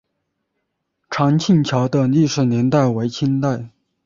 [1.11, 3.69] 长庆桥的历史年代为清代。